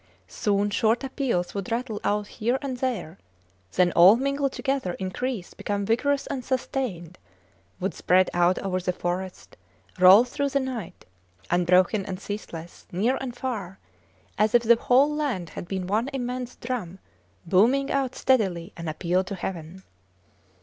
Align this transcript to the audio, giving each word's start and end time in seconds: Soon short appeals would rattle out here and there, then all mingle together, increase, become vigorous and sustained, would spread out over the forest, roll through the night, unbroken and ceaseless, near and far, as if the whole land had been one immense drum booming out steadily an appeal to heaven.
Soon 0.27 0.71
short 0.71 1.03
appeals 1.03 1.53
would 1.53 1.71
rattle 1.71 2.01
out 2.03 2.25
here 2.25 2.57
and 2.63 2.77
there, 2.77 3.19
then 3.73 3.91
all 3.91 4.15
mingle 4.15 4.49
together, 4.49 4.93
increase, 4.93 5.53
become 5.53 5.85
vigorous 5.85 6.25
and 6.25 6.43
sustained, 6.43 7.19
would 7.79 7.93
spread 7.93 8.27
out 8.33 8.57
over 8.57 8.79
the 8.79 8.93
forest, 8.93 9.57
roll 9.99 10.23
through 10.23 10.49
the 10.49 10.59
night, 10.59 11.05
unbroken 11.51 12.03
and 12.07 12.19
ceaseless, 12.19 12.87
near 12.91 13.15
and 13.21 13.35
far, 13.37 13.77
as 14.39 14.55
if 14.55 14.63
the 14.63 14.75
whole 14.75 15.13
land 15.15 15.49
had 15.49 15.67
been 15.67 15.85
one 15.85 16.09
immense 16.13 16.55
drum 16.55 16.97
booming 17.45 17.91
out 17.91 18.15
steadily 18.15 18.73
an 18.75 18.87
appeal 18.87 19.23
to 19.23 19.35
heaven. 19.35 19.83